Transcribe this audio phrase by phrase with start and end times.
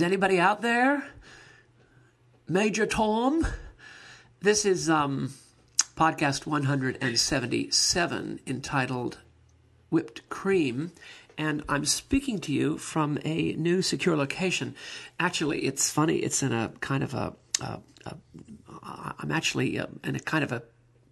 [0.00, 1.06] Is anybody out there?
[2.48, 3.46] Major Tom?
[4.40, 5.34] This is um,
[5.94, 9.18] podcast 177 entitled
[9.90, 10.92] Whipped Cream.
[11.36, 14.74] And I'm speaking to you from a new secure location.
[15.18, 16.16] Actually, it's funny.
[16.16, 17.34] It's in a kind of a.
[17.62, 20.62] am actually uh, in a kind of a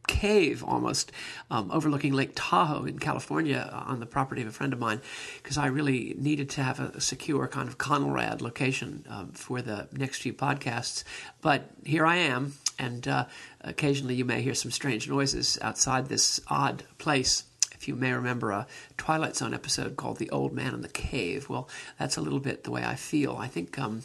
[0.09, 1.13] cave almost
[1.51, 5.01] um, overlooking Lake Tahoe in California uh, on the property of a friend of mine
[5.41, 9.87] because I really needed to have a, secure kind of Conrad location um, for the
[9.93, 11.05] next few podcasts.
[11.41, 13.27] But here I am, and uh,
[13.61, 17.45] occasionally you may hear some strange noises outside this odd place.
[17.73, 21.49] If you may remember a Twilight Zone episode called The Old Man in the Cave,
[21.49, 23.37] well, that's a little bit the way I feel.
[23.37, 24.03] I think um,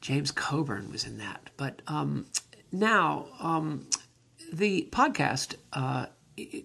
[0.00, 1.50] James Coburn was in that.
[1.56, 2.26] But um,
[2.70, 3.86] now, um,
[4.54, 6.06] the podcast uh,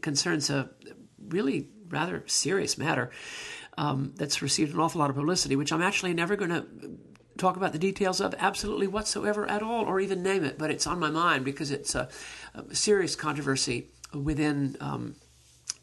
[0.01, 0.69] concerns a
[1.27, 3.09] really rather serious matter
[3.77, 6.65] um, that's received an awful lot of publicity, which I'm actually never going to
[7.37, 10.57] talk about the details of absolutely whatsoever at all, or even name it.
[10.57, 12.09] But it's on my mind because it's a,
[12.53, 14.77] a serious controversy within.
[14.79, 15.15] Um,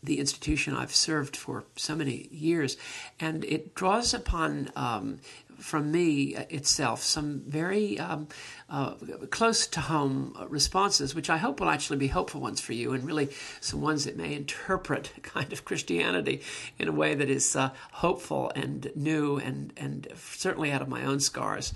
[0.03, 2.77] the institution I've served for so many years,
[3.19, 5.19] and it draws upon um,
[5.59, 8.29] from me itself some very um,
[8.69, 8.95] uh,
[9.31, 13.05] close to home responses, which I hope will actually be helpful ones for you, and
[13.05, 13.29] really
[13.61, 16.43] some ones that may interpret kind of Christianity
[16.79, 21.05] in a way that is uh, hopeful and new, and and certainly out of my
[21.05, 21.73] own scars.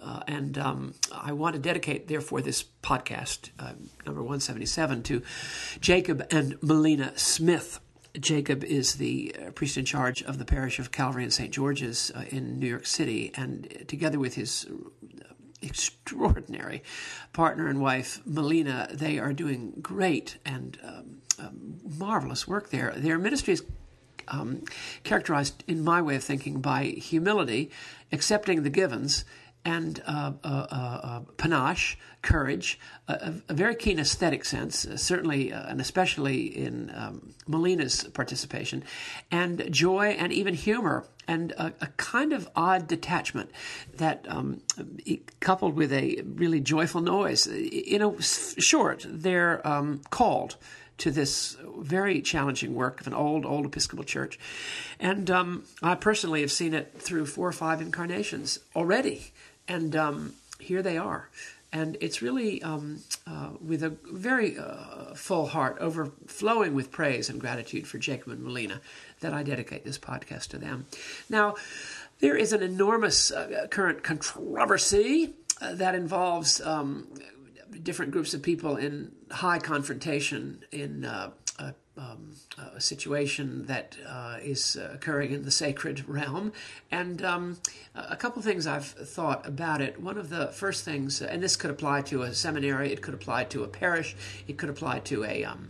[0.00, 3.72] Uh, and um, I want to dedicate, therefore, this podcast, uh,
[4.06, 5.22] number 177, to
[5.80, 7.80] Jacob and Melina Smith.
[8.18, 11.52] Jacob is the uh, priest in charge of the parish of Calvary and St.
[11.52, 15.24] George's uh, in New York City, and together with his uh,
[15.62, 16.82] extraordinary
[17.32, 22.92] partner and wife, Melina, they are doing great and um, um, marvelous work there.
[22.96, 23.64] Their ministry is
[24.28, 24.64] um,
[25.04, 27.70] characterized, in my way of thinking, by humility,
[28.12, 29.24] accepting the givens,
[29.64, 32.78] and uh, uh, uh, panache, courage,
[33.08, 38.82] a, very keen aesthetic sense, uh, certainly uh, and especially in um, Melina's participation,
[39.30, 43.50] and joy and even humor, and a, a kind of odd detachment
[43.96, 44.62] that, um,
[45.40, 47.46] coupled with a really joyful noise.
[47.46, 50.56] In a short, they're um, called
[51.00, 54.38] to this very challenging work of an old, old Episcopal church.
[54.98, 59.32] And um, I personally have seen it through four or five incarnations already.
[59.70, 61.30] And um, here they are.
[61.72, 67.40] And it's really um, uh, with a very uh, full heart, overflowing with praise and
[67.40, 68.80] gratitude for Jacob and Melina,
[69.20, 70.86] that I dedicate this podcast to them.
[71.28, 71.54] Now,
[72.18, 77.06] there is an enormous uh, current controversy uh, that involves um,
[77.80, 81.04] different groups of people in high confrontation in
[81.60, 82.34] uh, um,
[82.74, 86.52] a situation that uh, is occurring in the sacred realm.
[86.90, 87.58] And um,
[87.94, 90.00] a couple things I've thought about it.
[90.00, 93.44] One of the first things, and this could apply to a seminary, it could apply
[93.44, 94.16] to a parish,
[94.48, 95.68] it could apply to a um,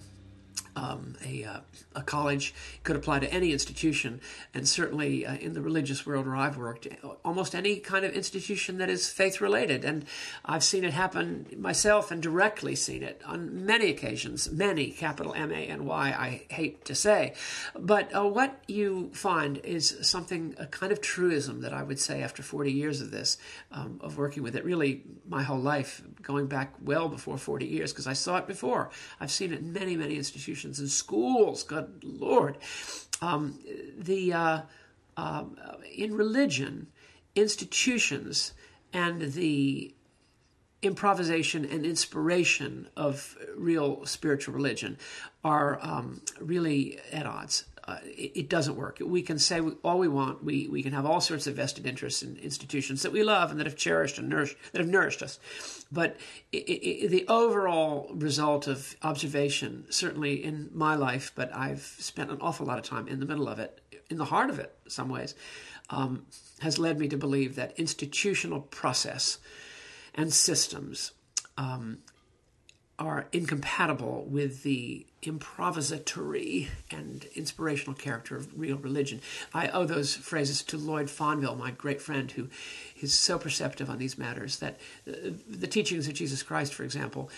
[0.77, 1.61] um, a, uh,
[1.95, 4.21] a college, could apply to any institution,
[4.55, 6.89] and certainly uh, in the religious world where I've worked,
[7.25, 9.85] almost any kind of institution that is faith related.
[9.85, 10.05] And
[10.45, 15.51] I've seen it happen myself and directly seen it on many occasions, many, capital M
[15.53, 17.35] A N Y, I hate to say.
[17.79, 22.23] But uh, what you find is something, a kind of truism that I would say
[22.23, 23.39] after 40 years of this,
[23.73, 27.93] um, of working with it, really my whole life, going back well before 40 years,
[27.93, 28.91] because I saw it before.
[29.21, 31.63] I've seen it in many, many institutions institutions and schools.
[31.63, 32.59] Good Lord,
[33.21, 33.59] um,
[33.99, 34.61] the uh,
[35.17, 35.45] uh,
[35.95, 36.89] in religion,
[37.35, 38.53] institutions
[38.93, 39.95] and the
[40.83, 44.97] improvisation and inspiration of real spiritual religion
[45.45, 48.99] are um, really at odds uh, it, it, doesn't work.
[49.05, 50.45] We can say all we want.
[50.45, 53.59] We we can have all sorts of vested interests in institutions that we love and
[53.59, 55.41] that have cherished and nourished that have nourished us,
[55.91, 56.17] but
[56.53, 62.65] it, the overall result of observation, certainly in my life, but I've spent an awful
[62.65, 65.35] lot of time in the middle of it, in the heart of it, some ways,
[65.91, 66.27] um,
[66.61, 69.39] has led me to believe that institutional process
[70.15, 71.11] and systems
[71.59, 71.99] um,
[73.01, 79.21] are incompatible with the improvisatory and inspirational character of real religion.
[79.55, 82.49] I owe those phrases to Lloyd Fonville, my great friend, who
[83.01, 87.31] is so perceptive on these matters that uh, the teachings of Jesus Christ, for example,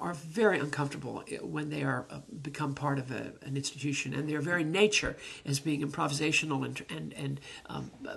[0.00, 4.40] are very uncomfortable when they are uh, become part of a, an institution, and their
[4.40, 8.14] very nature as being improvisational and and and um, uh,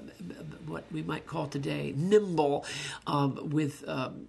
[0.68, 2.66] what we might call today nimble,
[3.08, 4.28] um, with um,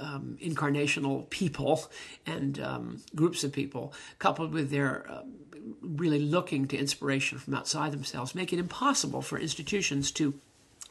[0.00, 1.90] um, incarnational people
[2.26, 5.22] and um, groups of people, coupled with their uh,
[5.82, 10.34] really looking to inspiration from outside themselves, make it impossible for institutions to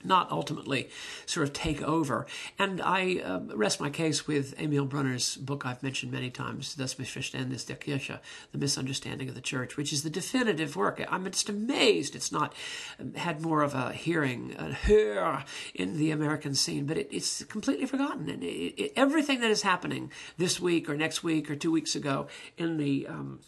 [0.03, 0.89] not ultimately
[1.25, 2.25] sort of take over.
[2.57, 6.95] And I uh, rest my case with Emil Brunner's book I've mentioned many times, Das
[6.95, 8.19] Missverständnis der Kirche,
[8.51, 11.03] The Misunderstanding of the Church, which is the definitive work.
[11.09, 12.53] I'm just amazed it's not
[12.99, 17.43] um, had more of a hearing, a hear in the American scene, but it, it's
[17.45, 18.29] completely forgotten.
[18.29, 21.95] And it, it, everything that is happening this week or next week or two weeks
[21.95, 22.27] ago
[22.57, 23.39] in the um,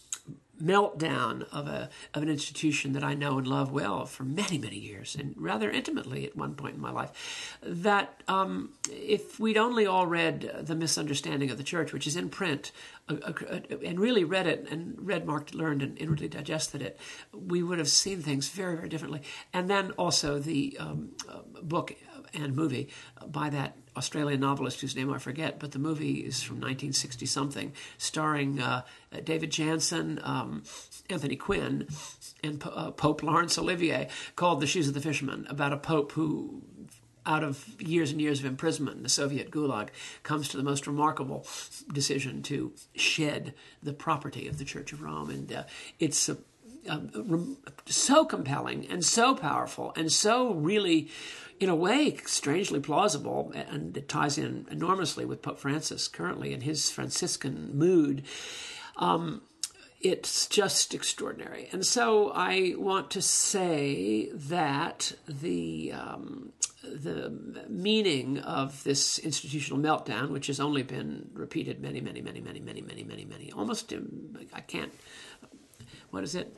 [0.61, 4.77] meltdown of a of an institution that I know and love well for many many
[4.77, 7.57] years and rather intimately at one point in my life.
[7.61, 12.29] That um, if we'd only all read the misunderstanding of the church, which is in
[12.29, 12.71] print,
[13.09, 16.99] uh, uh, and really read it and read, marked, learned, and inwardly digested it,
[17.33, 19.21] we would have seen things very very differently.
[19.53, 21.95] And then also the um, uh, book
[22.33, 22.89] and movie
[23.27, 27.73] by that Australian novelist whose name I forget, but the movie is from 1960 something,
[27.97, 28.83] starring uh,
[29.23, 30.63] David Janssen, um,
[31.09, 31.87] Anthony Quinn,
[32.43, 36.61] and uh, Pope Laurence Olivier, called The Shoes of the Fisherman, about a pope who
[37.25, 39.89] out of years and years of imprisonment in the Soviet Gulag,
[40.23, 41.45] comes to the most remarkable
[41.91, 45.29] decision to shed the property of the Church of Rome.
[45.29, 45.63] And uh,
[45.99, 46.35] it's uh,
[46.89, 46.99] uh,
[47.85, 51.09] so compelling and so powerful and so really
[51.59, 56.61] in a way, strangely plausible, and it ties in enormously with Pope Francis currently in
[56.61, 58.23] his Franciscan mood.
[58.97, 59.41] Um,
[60.01, 61.67] it's just extraordinary.
[61.73, 70.29] And so I want to say that the um, the meaning of this institutional meltdown,
[70.29, 74.37] which has only been repeated many, many, many, many, many, many, many, many, almost um,
[74.53, 74.93] I can't.
[76.11, 76.55] What is it?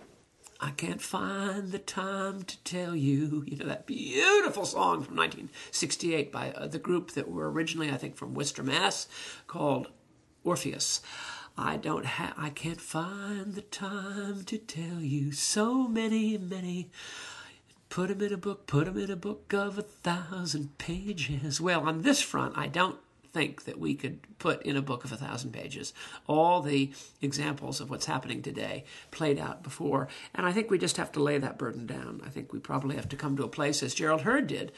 [0.64, 3.44] I can't find the time to tell you.
[3.48, 7.98] You know, that beautiful song from 1968 by uh, the group that were originally, I
[7.98, 9.08] think, from Worcester, Mass,
[9.48, 9.88] called
[10.44, 11.02] Orpheus.
[11.58, 16.92] I don't I can't find the time to tell you so many, many.
[17.90, 21.60] Put them in a book, put them in a book of a thousand pages.
[21.60, 22.98] Well, on this front, I don't
[23.34, 25.94] think that we could put in a book of a thousand pages
[26.28, 30.08] all the examples of what's happening today played out before.
[30.34, 32.22] And I think we just have to lay that burden down.
[32.26, 34.72] I think we probably have to come to a place, as Gerald Heard did.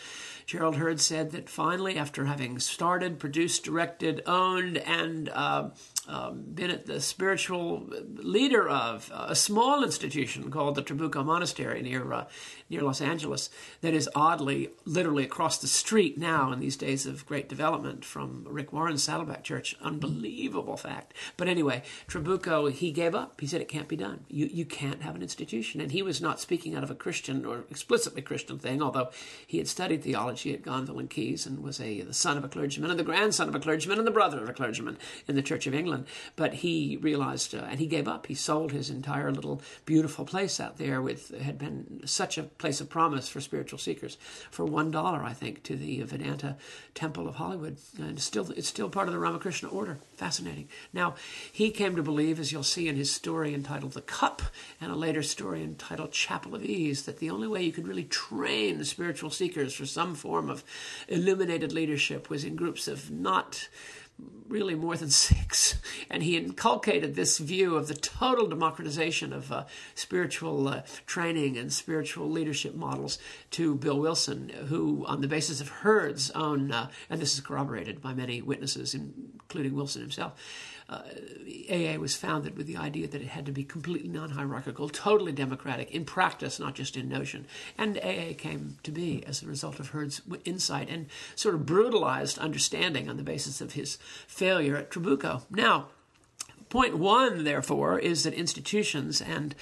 [0.46, 5.70] Gerald Heard said that finally, after having started, produced, directed, owned, and uh,
[6.08, 12.12] um, been at the spiritual leader of a small institution called the Trabuco Monastery near
[12.12, 12.26] uh,
[12.70, 13.50] near Los Angeles
[13.82, 18.43] that is oddly literally across the street now in these days of great development from
[18.46, 19.76] Rick Warren's Saddleback Church.
[19.82, 21.14] Unbelievable fact.
[21.38, 23.40] But anyway, Trabuco he gave up.
[23.40, 24.26] He said it can't be done.
[24.30, 25.82] You you can't have an institution.
[25.82, 29.10] And he was not speaking out of a Christian or explicitly Christian thing, although
[29.46, 32.50] he had studied theology at Gonville and Caius and was a the son of a
[32.50, 34.98] clergyman and the grandson of a clergyman and the brother of a clergyman
[35.28, 36.06] in the Church of England.
[36.36, 38.28] But he realized, uh, and he gave up.
[38.28, 42.82] He sold his entire little beautiful place out there, with had been such a place
[42.82, 44.18] of promise for spiritual seekers,
[44.52, 46.58] for one dollar, I think, to the Vedanta
[46.94, 50.00] Temple of Hollywood, and still it's still part of the Ramakrishna order.
[50.16, 50.68] Fascinating.
[50.92, 51.14] Now
[51.52, 54.42] he came to believe, as you'll see in his story entitled "The Cup,"
[54.82, 58.06] and a later story entitled "Chapel of Ease," that the only way you could really
[58.06, 60.64] train spiritual seekers for some form of
[61.08, 63.68] illuminated leadership was in groups of not
[64.48, 65.76] really more than six.
[66.10, 69.66] And he inculcated this view of the total democratization of uh,
[69.96, 73.18] spiritual uh, training and spiritual leadership models
[73.52, 78.02] to Bill Wilson, who, on the basis of Heard's own, uh, and this is corroborated
[78.02, 80.34] by many witnesses, including Wilson himself,
[80.90, 81.02] uh,
[81.70, 85.32] AA was founded with the idea that it had to be completely non hierarchical, totally
[85.32, 87.46] democratic in practice, not just in notion.
[87.78, 92.38] And AA came to be as a result of Heard's insight and sort of brutalized
[92.38, 93.98] understanding on the basis of his
[94.28, 95.44] failure at Trabuco.
[95.50, 95.88] Now,
[96.70, 99.56] point one, therefore, is that institutions and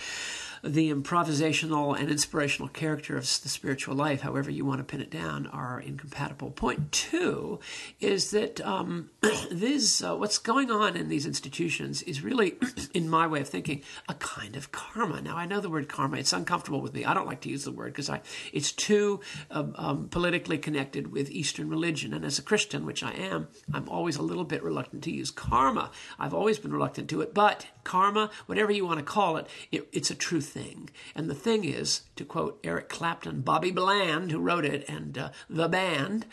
[0.63, 5.10] the improvisational and inspirational character of the spiritual life, however you want to pin it
[5.10, 6.51] down, are incompatible.
[6.51, 7.60] Point two
[8.00, 9.10] is that um,
[9.51, 12.58] this uh, what's going on in these institutions is really,
[12.94, 15.22] in my way of thinking, a kind of karma.
[15.22, 17.06] Now I know the word karma; it's uncomfortable with me.
[17.06, 18.10] I don't like to use the word because
[18.53, 23.12] it's too um, um, politically connected with Eastern religion, and as a Christian, which I
[23.12, 25.91] am, I'm always a little bit reluctant to use karma.
[26.20, 29.88] I've always been reluctant to it, but karma, whatever you want to call it, it
[29.92, 30.90] it's a true thing.
[31.16, 35.30] And the thing is, to quote Eric Clapton, Bobby Bland, who wrote it, and uh,
[35.50, 36.26] the band,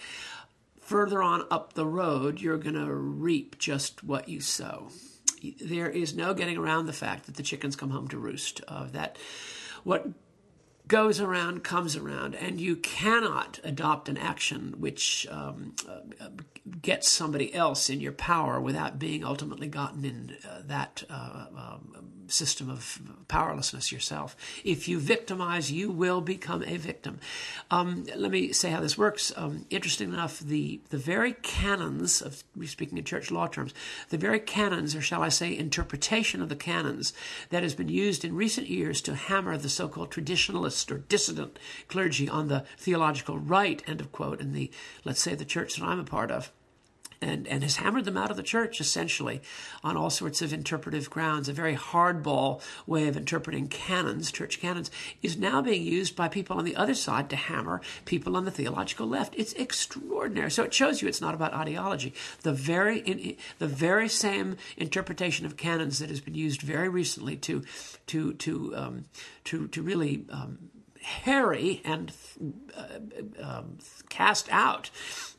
[0.81, 4.89] further on up the road, you're going to reap just what you sow.
[5.61, 8.61] There is no getting around the fact that the chickens come home to roost.
[8.67, 9.19] Uh, that
[9.85, 10.07] what
[10.89, 16.31] goes around, comes around, and you cannot adopt an action which um, uh,
[16.81, 22.18] gets somebody else in your power without being ultimately gotten in uh, that uh, um,
[22.29, 24.37] system of powerlessness yourself.
[24.65, 27.21] If you victimize, you will become a victim.
[27.71, 29.33] Um, let me say how this works.
[29.37, 33.75] Um, interesting enough, the, the very canons of, speaking in church law terms,
[34.11, 37.13] the very canons, or shall I say, interpretation of the canons
[37.51, 41.59] that has been used in recent years to hammer the so called traditionalist or dissident
[41.89, 44.71] clergy on the theological right, end of quote, in the,
[45.05, 46.53] let's say, the church that I'm a part of
[47.21, 49.41] and, and has hammered them out of the church essentially
[49.83, 51.49] on all sorts of interpretive grounds.
[51.49, 54.91] A very hardball way of interpreting canons, church canons,
[55.23, 58.51] is now being used by people on the other side to hammer people on the
[58.51, 59.35] theological left.
[59.37, 60.51] It's extraordinary.
[60.51, 62.15] So it shows you it's not about ideology.
[62.43, 67.37] The very in, the very same interpretation of canons that has been used very recently
[67.37, 67.65] to
[68.09, 69.05] to to um,
[69.45, 70.59] to to really um,
[71.01, 72.13] harry and
[72.77, 74.91] uh, um, cast out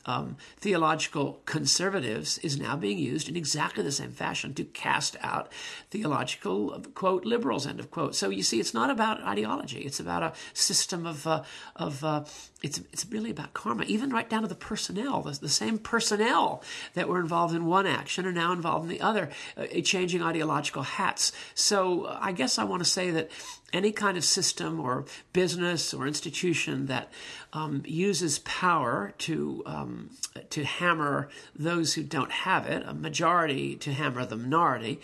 [0.06, 5.52] um, theological conservatives is now being used in exactly the same fashion to cast out
[5.90, 8.14] theological quote liberals end of quote.
[8.14, 11.42] So you see, it's not about ideology; it's about a system of uh,
[11.76, 12.24] of uh,
[12.62, 15.22] it's it's really about karma, even right down to the personnel.
[15.22, 16.62] The, the, same personnel
[16.94, 20.82] that were involved in one action are now involved in the other, uh, changing ideological
[20.82, 21.32] hats.
[21.54, 23.30] So uh, I guess I want to say that
[23.72, 27.12] any kind of system or business or institution that
[27.52, 30.10] um, uses power to um,
[30.50, 35.00] to hammer those who don't have it, a majority to hammer the minority,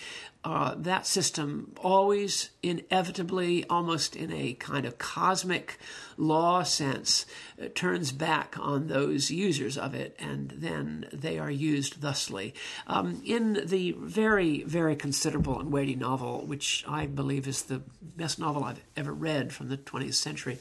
[0.46, 5.76] uh, that system always inevitably, almost in a kind of cosmic
[6.16, 7.26] law sense,
[7.60, 12.54] uh, turns back on those users of it, and then they are used thusly.
[12.86, 18.38] Um, in the very, very considerable and weighty novel, which I believe is the best
[18.38, 20.58] novel I've ever read from the 20th century,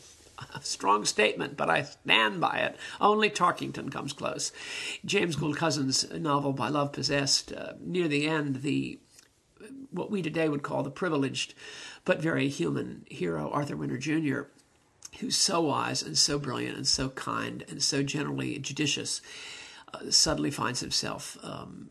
[0.54, 2.78] a strong statement, but I stand by it.
[3.00, 4.52] Only Tarkington comes close.
[5.04, 9.00] James Gould Cozzens' novel by Love Possessed, uh, near the end, the
[9.92, 11.54] what we today would call the privileged
[12.04, 14.42] but very human hero, Arthur Winner Jr.,
[15.20, 19.22] who's so wise and so brilliant and so kind and so generally judicious,
[19.94, 21.88] uh, suddenly finds himself um,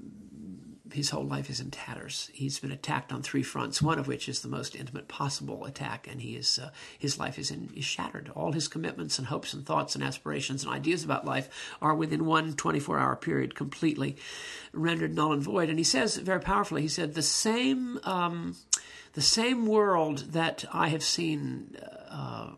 [0.95, 2.31] his whole life is in tatters.
[2.33, 6.07] He's been attacked on three fronts, one of which is the most intimate possible attack,
[6.09, 8.31] and he is uh, his life is, in, is shattered.
[8.37, 11.49] All his commitments and hopes and thoughts and aspirations and ideas about life
[11.83, 14.17] are within one 24 hour period completely
[14.73, 15.69] rendered null and void.
[15.69, 18.55] And he says very powerfully, he said, the same, um,
[19.15, 21.77] the same world that I have seen
[22.09, 22.51] uh,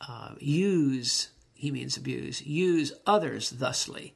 [0.00, 4.14] uh, use, he means abuse, use others thusly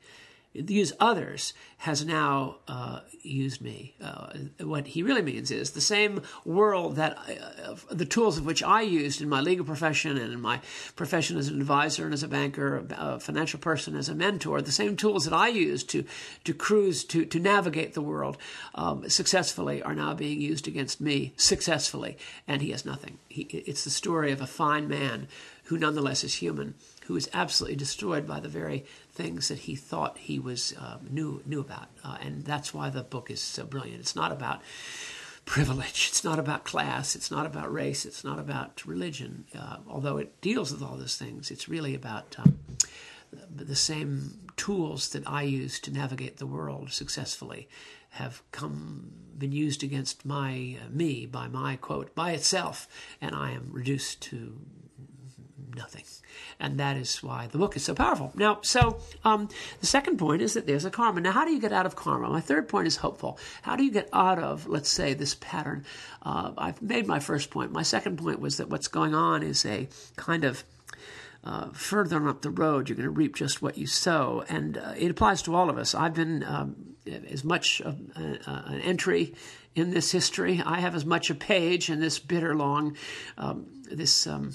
[0.53, 3.95] use others has now uh, used me.
[4.03, 7.17] Uh, what he really means is the same world that
[7.65, 10.61] uh, the tools of which I used in my legal profession and in my
[10.97, 14.73] profession as an advisor and as a banker, a financial person, as a mentor, the
[14.73, 16.05] same tools that I used to
[16.45, 18.37] to cruise to to navigate the world
[18.75, 23.19] um, successfully are now being used against me successfully, and he has nothing.
[23.29, 25.29] He, it's the story of a fine man
[25.71, 26.75] who nonetheless is human
[27.07, 31.41] who is absolutely destroyed by the very things that he thought he was um, knew
[31.47, 34.01] knew about, uh, and that's why the book is so brilliant.
[34.01, 34.63] It's not about
[35.45, 36.09] privilege.
[36.11, 37.15] It's not about class.
[37.15, 38.05] It's not about race.
[38.05, 39.45] It's not about religion.
[39.57, 42.59] Uh, although it deals with all those things, it's really about um,
[43.55, 47.69] the same tools that I use to navigate the world successfully
[48.11, 52.89] have come been used against my uh, me by my quote by itself,
[53.21, 54.59] and I am reduced to
[55.75, 56.05] nothing.
[56.59, 58.33] And that is why the book is so powerful.
[58.35, 59.49] Now, so um,
[59.81, 61.21] the second point is that there's a karma.
[61.21, 62.29] Now, how do you get out of karma?
[62.29, 63.39] My third point is hopeful.
[63.63, 65.85] How do you get out of, let's say, this pattern?
[66.23, 67.73] Uh, I've made my first point.
[67.73, 70.65] My second point was that what's going on is a kind of
[71.43, 74.45] uh, further on up the road, you're going to reap just what you sow.
[74.49, 75.95] And uh, it applies to all of us.
[75.95, 76.97] I've been um,
[77.31, 79.35] as much a, a, an entry
[79.75, 82.97] in this history, I have as much a page in this bitter long,
[83.39, 84.27] um, this.
[84.27, 84.53] Um,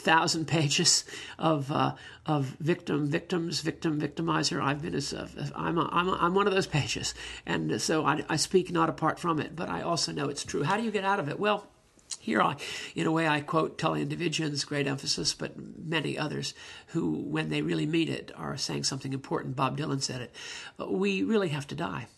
[0.00, 1.04] thousand pages
[1.38, 1.94] of uh,
[2.26, 4.62] of victim, victims, victim, victimizer.
[4.62, 5.14] I've been as
[5.54, 7.14] I'm a, I'm a, I'm one of those pages,
[7.46, 10.62] and so I, I speak not apart from it, but I also know it's true.
[10.62, 11.38] How do you get out of it?
[11.38, 11.66] Well.
[12.18, 12.56] Here, I,
[12.96, 16.54] in a way, I quote Tullian Tchividjian's great emphasis, but many others
[16.88, 19.54] who, when they really mean it, are saying something important.
[19.54, 20.34] Bob Dylan said it.
[20.84, 22.08] We really have to die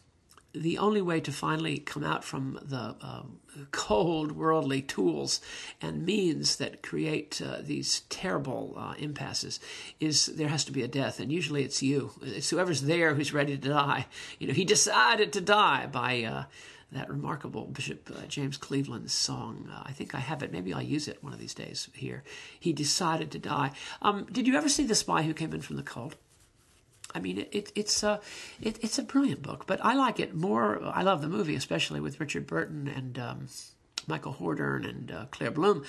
[0.54, 3.38] the only way to finally come out from the um,
[3.71, 5.40] cold worldly tools
[5.80, 9.61] and means that create uh, these terrible uh, impasses
[10.00, 12.12] is there has to be a death, and usually it's you.
[12.23, 14.06] It's whoever's there who's ready to die.
[14.38, 16.23] You know, he decided to die by.
[16.25, 16.44] Uh,
[16.92, 19.67] that remarkable Bishop uh, James Cleveland's song.
[19.73, 20.52] Uh, I think I have it.
[20.52, 22.23] Maybe I'll use it one of these days here.
[22.60, 23.71] He decided to die.
[24.02, 26.17] Um, did you ever see The Spy Who Came In From the Cold?
[27.15, 28.21] I mean, it, it, it's a
[28.61, 30.81] it, it's a brilliant book, but I like it more.
[30.85, 33.49] I love the movie, especially with Richard Burton and um,
[34.07, 35.85] Michael Hordern and uh, Claire Bloom.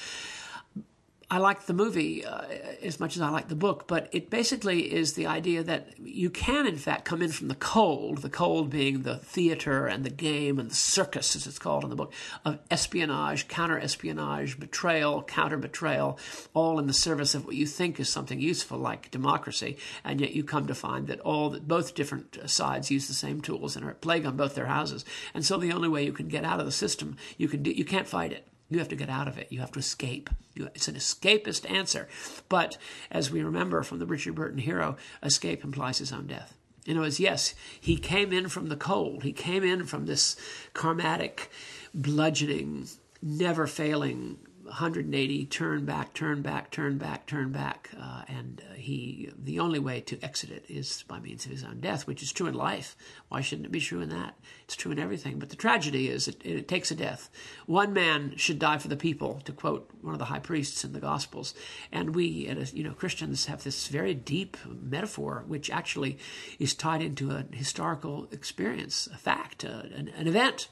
[1.30, 2.42] I like the movie uh,
[2.82, 6.30] as much as I like the book, but it basically is the idea that you
[6.30, 10.10] can, in fact, come in from the cold, the cold being the theater and the
[10.10, 12.14] game and the circus, as it's called in the book,
[12.46, 16.20] of espionage, counter espionage, betrayal, counter betrayal,
[16.54, 20.34] all in the service of what you think is something useful like democracy, and yet
[20.34, 23.86] you come to find that all that both different sides use the same tools and
[23.86, 25.06] are at plague on both their houses.
[25.34, 27.72] And so the only way you can get out of the system, you can do,
[27.72, 28.48] you can't fight it.
[28.74, 29.52] You have to get out of it.
[29.52, 30.32] You have to escape.
[30.56, 32.08] It's an escapist answer.
[32.50, 32.80] But
[33.12, 36.58] as we remember from the Richard Burton hero, escape implies his own death.
[36.84, 39.22] You know, as yes, he came in from the cold.
[39.22, 40.36] He came in from this
[40.74, 41.50] karmatic,
[41.94, 42.88] bludgeoning,
[43.22, 49.30] never failing 180 turn back turn back turn back turn back uh, and uh, he
[49.38, 52.32] the only way to exit it is by means of his own death which is
[52.32, 52.96] true in life.
[53.30, 54.38] Why shouldn't it be true in that?
[54.64, 57.30] It's true in everything but the tragedy is it, it takes a death.
[57.66, 60.94] One man should die for the people to quote one of the high priests in
[60.94, 61.54] the gospels.
[61.92, 62.26] And we
[62.74, 66.18] you know christians have this very deep metaphor which actually
[66.60, 70.70] is tied into a historical experience a fact uh, an, an event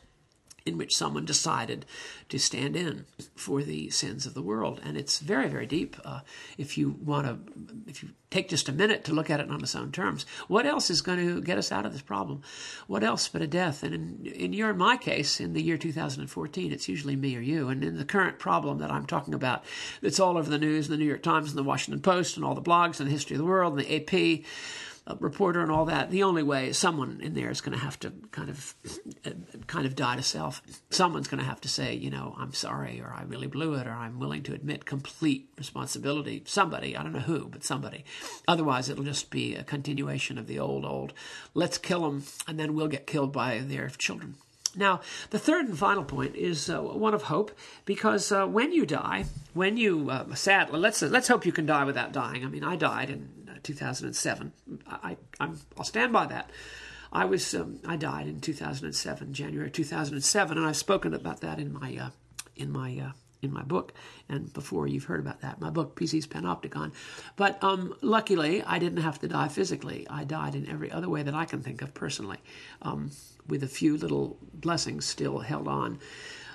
[0.65, 1.85] in which someone decided
[2.29, 4.79] to stand in for the sins of the world.
[4.83, 5.95] And it's very, very deep.
[6.05, 6.21] Uh,
[6.57, 7.39] if you want to,
[7.87, 10.65] if you take just a minute to look at it on its own terms, what
[10.65, 12.41] else is going to get us out of this problem?
[12.87, 13.83] What else but a death?
[13.83, 17.41] And in, in your, in my case, in the year 2014, it's usually me or
[17.41, 17.69] you.
[17.69, 19.63] And in the current problem that I'm talking about,
[20.01, 22.55] that's all over the news, the New York Times and the Washington Post and all
[22.55, 24.45] the blogs and the history of the world and the AP,
[25.19, 28.13] reporter and all that, the only way someone in there is going to have to
[28.31, 28.75] kind of
[29.67, 30.61] kind of die to self.
[30.89, 33.87] Someone's going to have to say, you know, I'm sorry, or I really blew it,
[33.87, 36.43] or I'm willing to admit complete responsibility.
[36.45, 38.05] Somebody, I don't know who, but somebody.
[38.47, 41.13] Otherwise, it'll just be a continuation of the old, old.
[41.53, 44.35] Let's kill them, and then we'll get killed by their children.
[44.75, 47.51] Now, the third and final point is uh, one of hope,
[47.85, 51.83] because uh, when you die, when you uh, sadly, let's let's hope you can die
[51.83, 52.45] without dying.
[52.45, 53.27] I mean, I died in
[53.63, 54.51] 2007.
[54.87, 56.49] I, I'm, I'll stand by that.
[57.11, 61.73] I was um, I died in 2007, January 2007, and I've spoken about that in
[61.73, 62.09] my uh,
[62.55, 63.93] in my uh, in my book.
[64.29, 66.93] And before you've heard about that, my book PZ's Panopticon.
[67.35, 70.07] But um, luckily, I didn't have to die physically.
[70.09, 72.37] I died in every other way that I can think of personally,
[72.81, 73.11] um,
[73.47, 75.99] with a few little blessings still held on.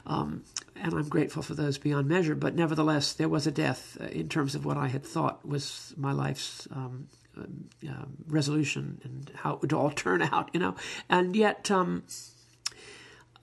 [0.06, 0.44] Um,
[0.76, 2.34] and I'm grateful for those beyond measure.
[2.34, 5.94] But nevertheless, there was a death uh, in terms of what I had thought was
[5.96, 10.76] my life's um, uh, resolution and how it would all turn out, you know.
[11.08, 12.04] And yet, um,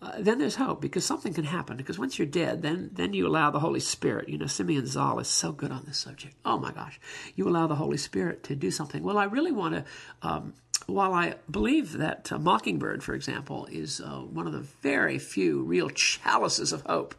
[0.02, 1.78] uh, then there's hope because something can happen.
[1.78, 4.30] Because once you're dead, then then you allow the Holy Spirit.
[4.30, 6.36] You know, Simeon Zahl is so good on this subject.
[6.44, 7.00] Oh my gosh,
[7.36, 9.04] you allow the Holy Spirit to do something.
[9.04, 9.86] Well, I really want to
[10.22, 10.54] um,
[10.88, 15.64] while I believe that uh, Mockingbird, for example, is uh, one of the very few
[15.64, 17.16] real chalices of hope,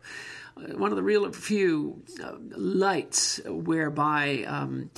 [0.56, 4.90] uh, one of the real few uh, lights whereby um,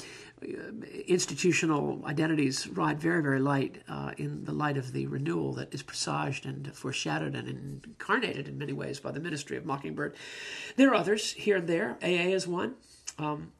[1.06, 5.82] institutional identities ride very, very light uh, in the light of the renewal that is
[5.82, 10.14] presaged and foreshadowed and incarnated in many ways by the ministry of Mockingbird.
[10.76, 11.96] There are others here and there.
[12.02, 12.74] AA is one.
[13.18, 13.52] Um,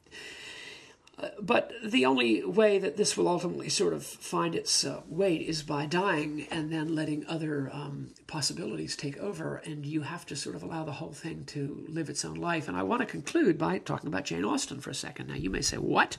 [1.41, 5.63] but the only way that this will ultimately sort of find its uh, weight is
[5.63, 9.57] by dying and then letting other um, possibilities take over.
[9.65, 12.67] And you have to sort of allow the whole thing to live its own life.
[12.67, 15.27] And I want to conclude by talking about Jane Austen for a second.
[15.27, 16.17] Now, you may say, what?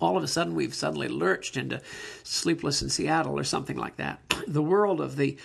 [0.00, 1.80] All of a sudden, we've suddenly lurched into
[2.22, 4.20] Sleepless in Seattle or something like that.
[4.46, 5.36] The world of the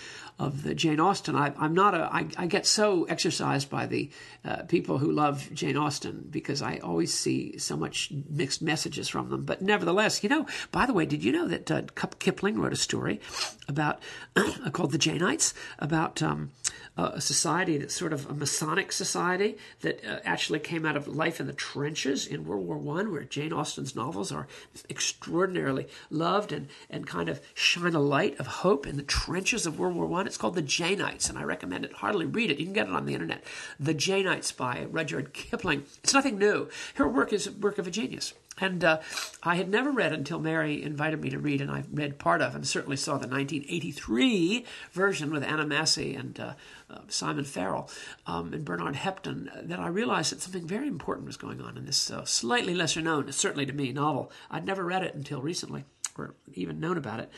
[0.41, 1.35] of the Jane Austen.
[1.35, 2.09] I, am not a.
[2.11, 4.09] I, I get so exercised by the
[4.43, 9.29] uh, people who love Jane Austen because I always see so much mixed messages from
[9.29, 9.45] them.
[9.45, 10.47] But nevertheless, you know.
[10.71, 11.83] By the way, did you know that uh,
[12.17, 13.21] Kipling wrote a story
[13.67, 14.01] about
[14.71, 16.49] called the Janeites about um,
[16.97, 21.39] a society that's sort of a Masonic society that uh, actually came out of life
[21.39, 24.47] in the trenches in World War One, where Jane Austen's novels are
[24.89, 29.79] extraordinarily loved and, and kind of shine a light of hope in the trenches of
[29.79, 30.27] World War One.
[30.31, 32.25] It's called The Janeites, and I recommend it heartily.
[32.25, 32.57] Read it.
[32.57, 33.43] You can get it on the internet.
[33.77, 35.83] The Janeites by Rudyard Kipling.
[36.05, 36.69] It's nothing new.
[36.95, 38.33] Her work is a work of a genius.
[38.57, 39.01] And uh,
[39.43, 42.55] I had never read until Mary invited me to read, and I read part of,
[42.55, 46.53] and certainly saw the 1983 version with Anna Massey and uh,
[46.89, 47.89] uh, Simon Farrell
[48.25, 49.49] um, and Bernard Hepton.
[49.67, 53.01] That I realized that something very important was going on in this uh, slightly lesser
[53.01, 54.31] known, certainly to me, novel.
[54.49, 55.83] I'd never read it until recently,
[56.17, 57.29] or even known about it.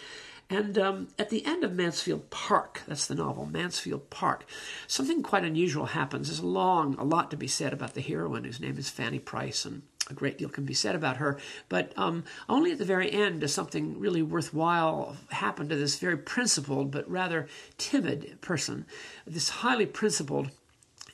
[0.54, 4.46] And um, at the end of Mansfield Park, that's the novel, Mansfield Park,
[4.86, 6.28] something quite unusual happens.
[6.28, 9.18] There's a long, a lot to be said about the heroine, whose name is Fanny
[9.18, 11.40] Price, and a great deal can be said about her.
[11.70, 16.18] But um, only at the very end does something really worthwhile happen to this very
[16.18, 17.48] principled but rather
[17.80, 18.86] timid person,
[19.26, 20.52] this highly principled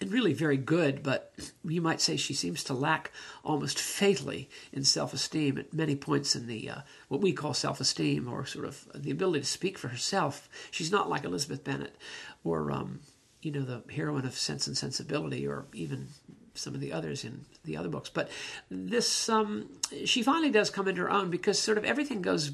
[0.02, 1.34] and really very good, but
[1.64, 3.12] you might say she seems to lack
[3.44, 8.46] almost fatally in self-esteem at many points in the uh, what we call self-esteem or
[8.46, 10.48] sort of the ability to speak for herself.
[10.72, 11.96] She's not like Elizabeth Bennet
[12.44, 13.02] or um,
[13.42, 16.08] you know the heroine of Sense and Sensibility or even
[16.54, 18.10] some of the others in the other books.
[18.10, 18.30] But
[18.70, 19.70] this um,
[20.06, 22.52] she finally does come into her own because sort of everything goes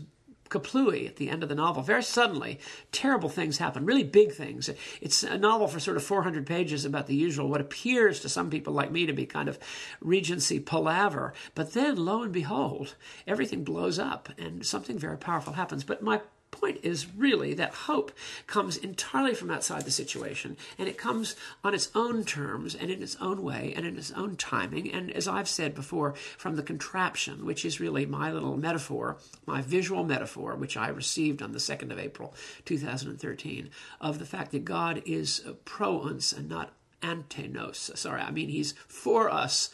[0.49, 1.84] kaplooey at the end of the novel.
[1.84, 2.60] Very suddenly,
[2.91, 4.69] terrible things happen, really big things.
[5.01, 8.49] It's a novel for sort of 400 pages about the usual, what appears to some
[8.49, 9.60] people like me to be kind of
[10.01, 11.34] Regency palaver.
[11.53, 12.95] But then, lo and behold,
[13.27, 15.84] everything blows up and something very powerful happens.
[15.84, 16.21] But my
[16.59, 18.11] point is really that hope
[18.47, 23.03] comes entirely from outside the situation and it comes on its own terms and in
[23.03, 24.91] its own way and in its own timing.
[24.91, 29.61] And as I've said before, from the contraption, which is really my little metaphor, my
[29.61, 32.33] visual metaphor, which I received on the 2nd of April
[32.65, 33.69] 2013,
[34.01, 37.91] of the fact that God is pro uns and not ante nos.
[37.95, 39.69] Sorry, I mean, He's for us,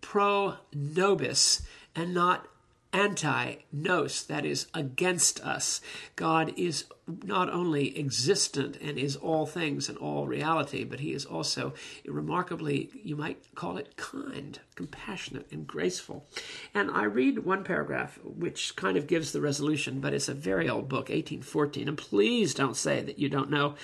[0.00, 1.62] pro nobis,
[1.94, 2.46] and not
[2.92, 5.80] anti nos, that is, against us.
[6.16, 6.84] God is
[7.24, 11.72] not only existent and is all things and all reality, but he is also
[12.04, 16.26] remarkably, you might call it kind, compassionate, and graceful.
[16.74, 20.68] And I read one paragraph which kind of gives the resolution, but it's a very
[20.68, 21.88] old book, 1814.
[21.88, 23.74] And please don't say that you don't know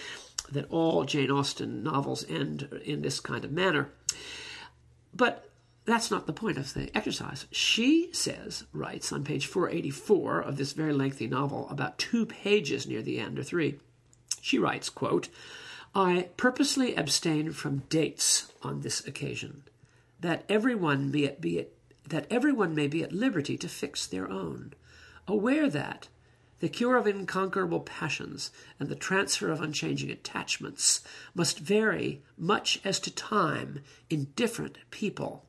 [0.51, 3.90] that all Jane Austen novels end in this kind of manner.
[5.14, 5.51] But
[5.87, 7.46] that's not the point of the exercise.
[7.53, 13.03] She says, writes on page 484 of this very lengthy novel, about two pages near
[13.03, 13.79] the end, or three,
[14.40, 15.29] she writes, quote,
[15.94, 19.62] I purposely abstain from dates on this occasion,
[20.20, 21.68] that everyone be at, be at,
[22.09, 24.75] that everyone may be at liberty to fix their own,
[25.29, 26.09] aware that
[26.59, 31.03] the cure of inconquerable passions and the transfer of unchanging attachments
[31.35, 35.46] must vary much as to time in different people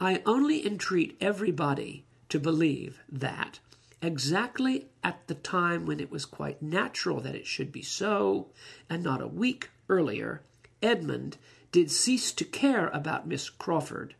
[0.00, 3.60] I only entreat everybody to believe that
[4.00, 8.48] exactly at the time when it was quite natural that it should be so,
[8.90, 10.42] and not a week earlier,
[10.82, 11.36] Edmund
[11.70, 14.14] did cease to care about Miss Crawford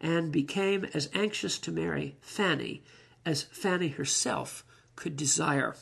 [0.00, 2.82] and became as anxious to marry Fanny
[3.24, 5.74] as Fanny herself could desire.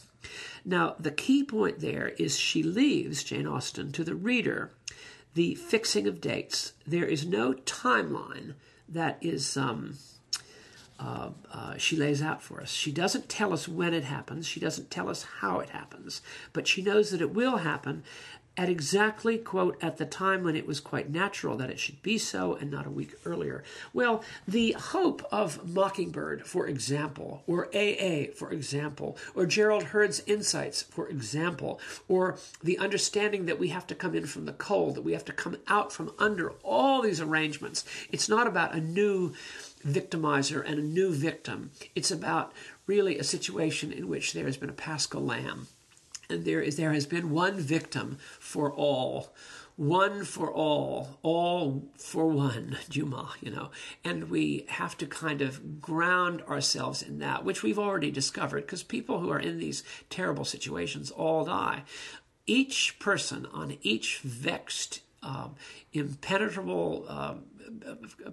[0.65, 4.73] Now, the key point there is she leaves Jane Austen to the reader
[5.35, 6.73] the fixing of dates.
[6.87, 8.55] There is no timeline
[8.89, 9.97] that is um,
[10.99, 12.71] uh, uh, she lays out for us.
[12.71, 14.47] She doesn't tell us when it happens.
[14.47, 18.05] She doesn't tell us how it happens, but she knows that it will happen
[18.57, 22.19] at exactly, quote, at the time when it was quite natural that it should be
[22.19, 23.65] so and not a week earlier.
[23.93, 30.83] Well, the hope of Mockingbird, for example, or AA, for example, or Gerald Heard's insights,
[30.83, 35.03] for example, or the understanding that we have to come in from the cold, that
[35.03, 37.85] we have to come out from under all these arrangements.
[38.13, 39.35] It's not about a new
[39.85, 41.73] victimizer and a new victim.
[41.95, 42.53] It's about
[42.87, 45.67] really a situation in which there has been a paschal lamb
[46.29, 49.35] and there is there has been one victim for all
[49.77, 53.71] one for all all for one juma you know.
[54.05, 58.83] And we have to kind of ground ourselves in that which we've already discovered because
[58.83, 61.83] people who are in these terrible situations all die.
[62.47, 65.55] Each person on each vexed um,
[65.93, 67.45] impenetrable um,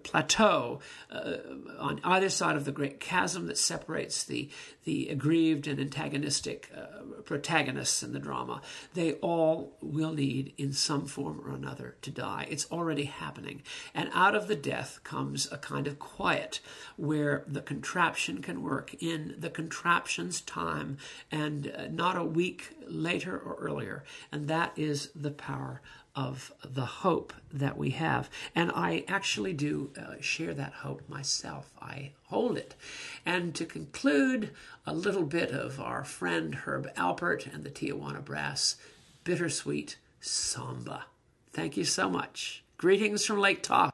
[0.04, 0.80] plateau
[1.12, 1.34] uh,
[1.80, 4.50] on either side of the great chasm that separates the
[4.84, 8.62] the aggrieved and antagonistic uh, protagonists in the drama.
[8.96, 12.48] They all will need, in some form or another, to die.
[12.50, 13.62] It's already happening,
[13.94, 16.60] and out of the death comes a kind of quiet
[16.98, 20.98] where the contraption can work in the contraption's time
[21.32, 25.82] and uh, not a week later or earlier, and that is the power
[26.16, 28.30] of the hope that we have.
[28.56, 31.72] And I actually do uh, share that hope myself.
[31.82, 32.76] I hold it.
[33.26, 34.52] And to conclude,
[34.86, 38.76] a little bit of our friend Herb Alpert and the Tijuana Brass
[39.24, 41.06] Bittersweet Samba.
[41.54, 42.64] Thank you so much.
[42.78, 43.92] Greetings from Lake Tahoe.